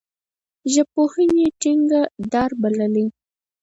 [0.73, 2.01] ژبپوهني ټیکه
[2.33, 3.05] دار بللی.